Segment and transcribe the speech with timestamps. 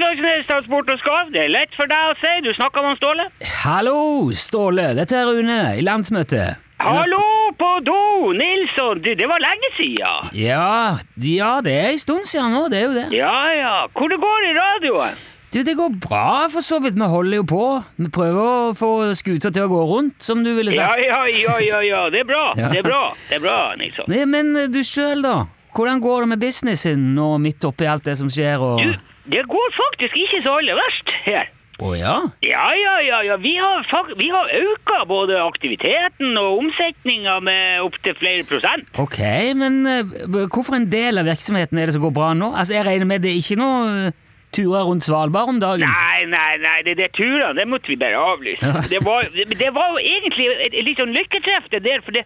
[0.00, 1.28] Transport og skav.
[1.32, 2.32] det er lett for deg å si.
[2.46, 3.26] Du snakker med Ståle.
[3.64, 4.94] Hallo, Ståle.
[4.96, 6.56] Dette er Rune i Landsmøtet.
[6.80, 7.20] Hallo
[7.60, 9.02] på do, Nilsson.
[9.04, 10.30] Du, det var lenge siden.
[10.40, 13.04] Ja, ja, det er en stund siden nå, det er jo det.
[13.18, 13.74] Ja, ja.
[13.92, 15.20] Hvor det går i radioen?
[15.52, 16.94] Du, Det går bra, for så vidt.
[16.94, 17.62] Vi holder jo på.
[17.98, 21.02] Vi prøver å få skuta til å gå rundt, som du ville sagt.
[21.04, 22.02] ja, ja, ja, ja.
[22.08, 22.44] Det er bra.
[22.60, 22.70] Ja.
[22.72, 24.08] Det er bra, det er bra, Nilsson.
[24.08, 25.42] Men, Men du sjøl, da?
[25.76, 28.62] Hvordan går det med businessen nå midt oppi alt det som skjer?
[28.62, 28.80] og...
[28.80, 31.48] Du, det går faktisk ikke så aller verst her.
[31.80, 32.14] Å ja?
[32.44, 33.36] Ja, ja, ja, ja.
[33.40, 33.86] Vi har,
[34.18, 38.90] vi har øka både aktiviteten og omsetninga med opptil flere prosent.
[39.00, 39.16] Ok,
[39.56, 40.18] men eh,
[40.52, 42.50] hvorfor en del av virksomheten er det som går bra nå?
[42.52, 44.18] Altså, Jeg regner med det er ikke noe eh,
[44.56, 45.86] turer rundt Svalbard om dagen?
[45.86, 48.64] Nei, nei, nei, det det turene, det måtte vi bare avlyse.
[48.64, 48.82] Ja.
[48.90, 52.16] Det, var, det, det var jo egentlig et, et litt sånn lykketreff det der, for
[52.16, 52.24] det,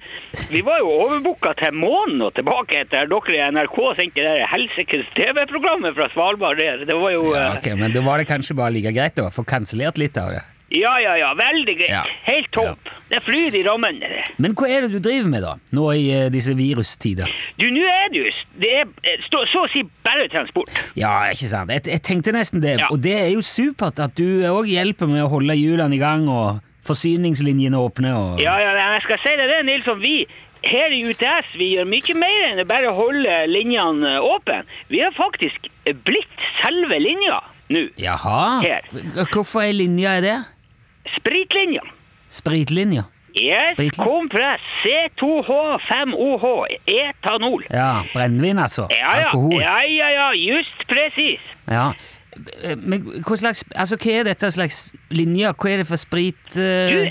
[0.52, 5.12] vi var jo overbooka til månen og tilbake etter dere i NRK sendte det helsikes
[5.18, 6.86] TV-programmet fra Svalbard der.
[6.88, 7.28] Det var jo...
[7.34, 10.32] Ja, okay, Men da var det kanskje bare like greit å få kansellert litt av
[10.34, 10.42] det.
[10.74, 11.92] Ja, ja, ja, veldig greit.
[11.92, 12.02] Ja.
[12.26, 12.92] Helt topp.
[13.10, 14.00] Det flyr i rammen.
[14.42, 15.54] Men hva er det du driver med, da?
[15.76, 17.30] Nå i uh, disse virustider?
[17.60, 20.70] Du, nå er det jo det er, eh, stå, så å si bare transport.
[20.98, 21.72] Ja, ikke sant?
[21.74, 22.78] Jeg, jeg tenkte nesten det.
[22.82, 22.90] Ja.
[22.94, 26.26] Og det er jo supert at du òg hjelper med å holde hjulene i gang
[26.30, 28.14] og forsyningslinjene åpne.
[28.14, 28.42] og...
[28.42, 30.02] Ja, ja, jeg skal si deg det, Nilsson.
[30.02, 30.16] Vi
[30.64, 34.62] her i UTS vi gjør mye mer enn å bare holde linjene åpne.
[34.92, 35.68] Vi har faktisk
[36.06, 37.86] blitt selve linja nå.
[38.00, 38.60] Jaha?
[38.64, 38.88] Her.
[39.32, 40.36] Hvorfor er linja i det?
[41.18, 41.82] Spritlinja.
[42.28, 43.04] Spritlinja?
[43.34, 44.04] Yes, Spritlinja?
[44.06, 47.64] kompress C2H5OH, etanol.
[47.70, 48.86] Ja, brennevin, altså?
[48.90, 49.60] Ja, ja, Alkohol?
[49.60, 51.40] ja, ja, ja, just presis.
[51.70, 51.92] Ja.
[52.82, 54.78] Men hva slags Altså, hva er dette slags
[55.14, 55.52] linje?
[55.54, 57.04] Hva er det for sprit Du,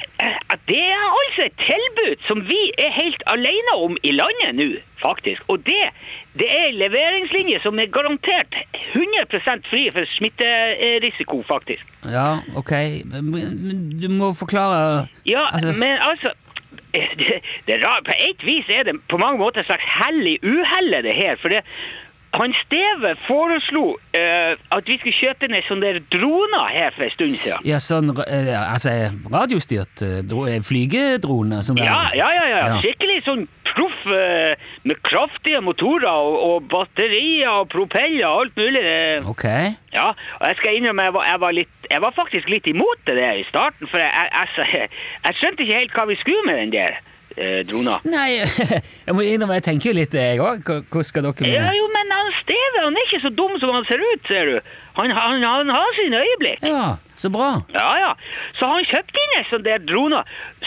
[0.54, 4.68] eh, det er altså et tilbud som vi er helt alene om i landet nå,
[5.02, 5.42] faktisk.
[5.48, 5.82] Og det,
[6.40, 8.56] det er en leveringslinje som er garantert
[8.94, 11.84] 100% fri for smitterisiko, faktisk.
[12.06, 12.72] Ja, ok.
[13.12, 16.32] Men, du må forklare Ja, Altså- men altså
[17.20, 18.06] det, det er rart.
[18.06, 21.36] På et vis er det på mange måter et slags hell i uhellet, det her.
[21.42, 21.64] For det,
[22.34, 27.14] han Steve foreslo uh, at vi skulle kjøpe ned sånne der droner her for en
[27.14, 27.66] stund siden.
[27.68, 28.24] Ja, sånn uh,
[28.74, 28.94] altså
[29.34, 31.62] radiostyrt uh, flygedrone?
[31.78, 32.64] Ja, ja, ja, ja.
[32.74, 32.80] Ja.
[32.82, 34.58] Skikkelig sånn proff uh,
[34.88, 38.84] med kraftige motorer og, og batterier og propeller og alt mulig.
[39.30, 39.48] Ok.
[39.94, 43.08] Ja, og jeg skal innrømme jeg var, jeg var, litt, jeg var faktisk litt imot
[43.08, 44.70] det der i starten, for jeg, jeg, altså,
[45.28, 47.02] jeg skjønte ikke helt hva vi skulle med den der
[47.38, 48.00] eh.
[48.06, 48.30] Nei,
[49.08, 50.66] jeg må innrømme, jeg tenker jo litt, jeg òg.
[50.66, 52.03] Hvordan skal dere med Ja, jo, men
[52.44, 54.58] han Steve han er ikke så dum som han ser ut, ser du.
[54.98, 56.62] Han, han, han har sine øyeblikk.
[56.62, 57.64] Ja, så bra.
[57.74, 58.12] Ja, ja.
[58.60, 60.24] Så han kjøpte inn en sånn der drone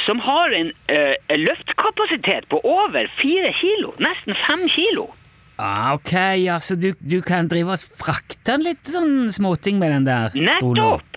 [0.07, 3.95] som har en eh, løftkapasitet på over fire kilo.
[4.03, 5.11] Nesten fem kilo.
[5.59, 10.09] Ah, ok, ja, så du, du kan drive og frakte litt sånn småting med den
[10.09, 10.51] der dronen?
[10.51, 11.13] Nettopp!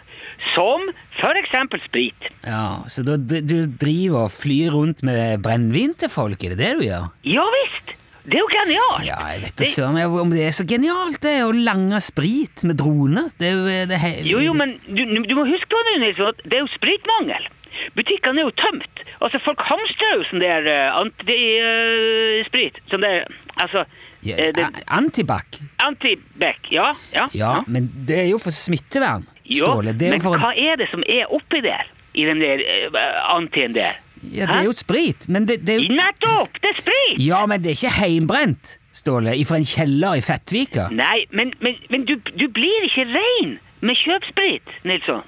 [0.53, 0.85] Som
[1.19, 2.29] for eksempel sprit.
[2.47, 6.71] Ja, så da, du driver og flyr rundt med brennevin til folk, er det det
[6.79, 7.09] du gjør?
[7.27, 7.98] Ja visst!
[8.29, 9.05] Det er jo genialt!
[9.07, 11.99] Ja, jeg vet da Det- søren jeg- om det er så genialt, det, å lange
[12.05, 13.31] sprit med drone.
[13.39, 15.95] Det er jo det er he- Jo, jo, men du, du må huske på det,
[16.03, 17.47] Nilsson, at det er jo spritmangel.
[17.95, 19.01] Butikkene er jo tømt.
[19.23, 22.79] Altså, folk hamstrer jo sånn der uh, antisprit.
[22.91, 23.25] sånn der
[23.59, 23.83] Altså
[24.23, 25.59] ja, eh, Antibac.
[25.83, 27.27] Antibac, ja, ja.
[27.33, 29.93] Ja, men det er jo for smittevern, Jo, Ståle.
[29.97, 31.87] Det er men for hva er det som er oppi der?
[32.15, 33.97] I den der uh, antien der?
[34.23, 36.59] Ja, det er jo sprit, men det, det er jo Nettopp!
[36.61, 37.19] Det er sprit!
[37.23, 40.89] Ja, men det er ikke heimbrent, Ståle, ifra en kjeller i Fettvika.
[40.91, 45.23] Nei, men, men, men du, du blir ikke rein med kjøpsprit, Nilsson.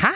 [0.00, 0.14] Hæ?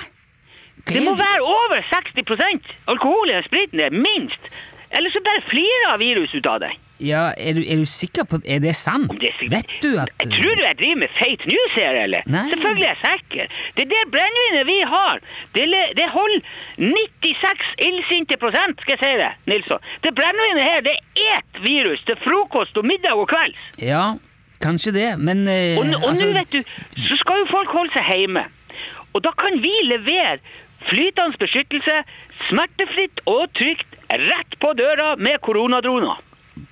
[0.89, 4.53] Hva Det må må være over 60% alkohol i den spriten minst.
[4.97, 6.77] Eller så bare flirer av virus ut av deg.
[6.99, 9.13] Ja, er du, er du sikker på Er det sant?
[9.23, 12.27] Det er Vet du at Jeg tror du jeg driver med fake news her, eller?
[12.27, 12.45] Nei.
[12.51, 13.55] Selvfølgelig er jeg sikker.
[13.77, 15.23] Det er det brennevinet vi har.
[15.55, 15.67] Det,
[16.01, 16.41] det holder
[16.83, 19.89] 96 illsinte prosent, skal jeg si det, Nilsson.
[20.03, 20.97] Det brennevinet her, det
[21.29, 23.63] et virus til frokost og middag og kvelds.
[23.83, 24.05] Ja,
[24.65, 26.63] kanskje det, men eh, Og, og altså, nå, vet du,
[26.99, 28.47] så skal jo folk holde seg hjemme.
[29.15, 30.39] Og da kan vi levere
[30.91, 32.01] flytende beskyttelse,
[32.49, 36.25] smertefritt og trygt, rett på døra med koronadroner.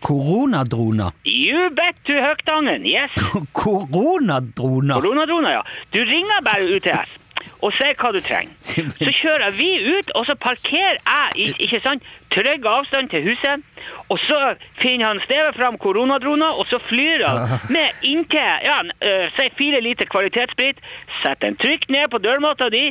[0.04, 1.12] Koronadroner.
[1.24, 3.12] You bet to Høgtangen, yes.
[3.60, 5.00] Koronadroner?
[5.00, 5.62] Koronadroner, ja.
[5.94, 7.22] Du ringer bare UTS
[7.64, 8.54] og sier hva du trenger.
[9.04, 12.04] Så kjører vi ut, og så parkerer jeg ikke sant,
[12.34, 13.64] trygg avstand til huset.
[14.12, 14.38] Og så
[14.82, 19.80] finner han stevet fram koronadroner, og så flyr han med inntil ja, uh, si fire
[19.82, 20.82] liter kvalitetssprit.
[21.22, 22.90] Setter den trygt ned på dørmatta di.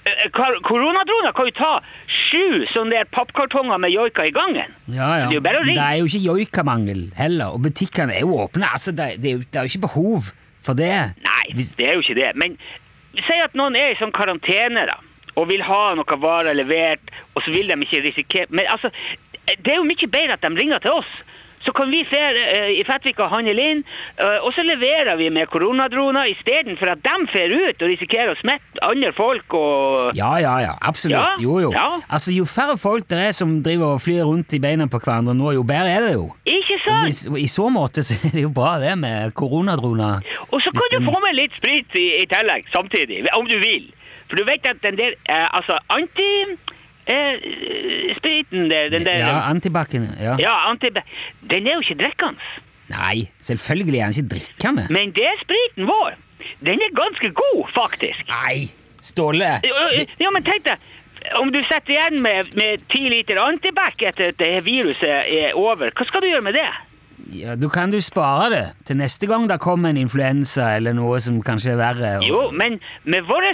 [0.07, 1.73] eh, Koronadroner kan jo ta
[2.07, 4.71] sju sånne der pappkartonger med joika i gangen.
[4.87, 5.27] Ja, ja.
[5.27, 5.81] Det er jo bare å ringe.
[5.81, 8.71] Det er jo ikke joikamangel heller, og butikkene er jo åpne.
[8.71, 10.31] Altså, det, det, er jo, det er jo ikke behov
[10.65, 10.95] for det.
[11.25, 12.31] Nei, det er jo ikke det.
[12.39, 12.57] Men
[13.19, 14.97] si at noen er i sånn karantene da,
[15.35, 18.91] og vil ha noen varer levert, og så vil de ikke risikere Men altså,
[19.45, 21.11] det er jo mye bedre at de ringer til oss.
[21.65, 23.79] Så kan vi fære eh, i Fettvik og handle inn,
[24.21, 28.37] eh, og så leverer vi med koronadroner istedenfor at de fer ut og risikerer å
[28.37, 31.17] smitte andre folk og Ja, ja, ja, absolutt.
[31.17, 31.71] Ja, Jo, jo.
[31.73, 31.87] ja.
[32.09, 35.33] Altså, Jo færre folk det er som driver og flyr rundt i beina på hverandre
[35.33, 36.27] nå, jo bedre er det jo.
[36.45, 37.03] Ikke sant?
[37.07, 40.21] hvis- I så måte så er det jo bra det med koronadroner.
[40.51, 43.89] Og så kan du få med litt sprit i, i tillegg samtidig, om du vil.
[44.29, 46.29] For du vet at den der eh, altså anti...
[47.05, 50.07] Eh, spriten der, den der Ja, Antibac-en.
[50.19, 50.37] Ja.
[50.41, 52.41] Ja, anti den er jo ikke drikkende.
[52.89, 54.87] Nei, selvfølgelig er den ikke drikkende.
[54.89, 56.17] Men det er spriten vår.
[56.65, 58.25] Den er ganske god, faktisk.
[58.29, 58.69] Nei,
[59.05, 59.59] Ståle!
[60.19, 60.81] Ja, men tenk deg,
[61.37, 62.49] om du sitter igjen med,
[62.89, 66.57] ti 10 liter antibac etter at det viruset er over, hva skal du gjøre med
[66.57, 66.67] det?
[67.33, 71.19] Ja, Du kan du spare det til neste gang det kommer en influensa eller noe
[71.19, 72.17] som kanskje er verre.
[72.17, 73.47] og- Jo, men med vår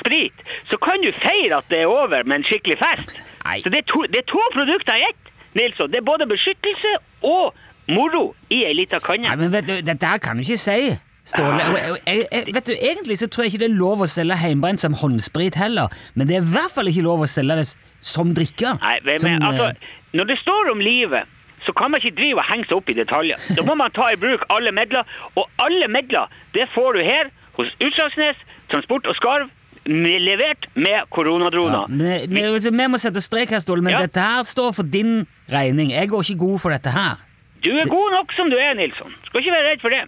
[0.00, 0.32] sprit
[0.70, 3.12] så kan du feire at det er over med en skikkelig fest.
[3.44, 3.60] Nei.
[3.60, 5.90] Så det er, to, det er to produkter i ett, Nilsson.
[5.90, 6.92] Det er både beskyttelse
[7.22, 7.54] og
[7.88, 9.28] moro i ei lita kanne.
[9.28, 11.60] Nei, men vet du, Dette her kan du ikke si, Ståle.
[11.62, 11.76] Ah.
[11.76, 14.34] Jeg, jeg, jeg, vet du, Egentlig så tror jeg ikke det er lov å selge
[14.42, 17.66] hjemmebrent som håndsprit heller, men det er i hvert fall ikke lov å selge det
[18.00, 18.72] som drikke.
[18.80, 19.74] Nei, men, Som, altså, eh,
[20.18, 21.28] når det står om livet,
[21.66, 23.38] så kan man ikke drive og henge seg opp i detaljer.
[23.56, 25.04] Da må man ta i bruk alle midler,
[25.36, 28.36] og alle midler det får du her hos Utslagsnes,
[28.72, 29.50] Transport og Skarv,
[29.86, 31.86] levert med koronadroner.
[31.90, 34.00] ja, vi, men, altså, vi må sette strek her, Ståle, men Ja.
[34.06, 35.90] dette her står for din regning.
[35.90, 37.16] Jeg går ikke god for dette her.
[37.64, 39.12] Du er god nok som du er, Nilsson.
[39.26, 40.02] Skal ikke være redd for det.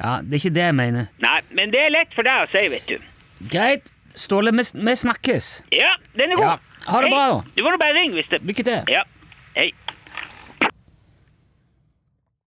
[0.00, 1.06] Ja, Det er ikke det jeg mener.
[1.20, 2.98] Nei, men det er lett for deg å si, vet du.
[3.52, 5.64] Greit, Ståle, vi, vi snakkes.
[5.72, 6.44] Ja, den er god.
[6.44, 6.56] Ja,
[6.92, 7.42] ha det Hei, bra.
[7.56, 8.84] Du får bare ringe hvis det Lykke til.
[8.88, 9.02] Ja.
[9.56, 9.72] Hei.